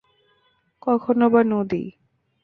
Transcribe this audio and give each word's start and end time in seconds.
কখনও 0.81 1.27
বা 1.33 1.41
নদী। 1.43 1.83